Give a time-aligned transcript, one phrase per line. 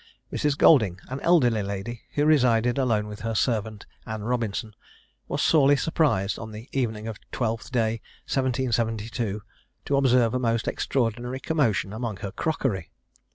[0.33, 0.57] Mrs.
[0.57, 4.73] Golding, an elderly lady, who resided alone with her servant, Anne Robinson,
[5.27, 9.43] was sorely surprised on the evening of Twelfth day, 1772,
[9.85, 12.89] to observe a most extraordinary commotion among her crockery.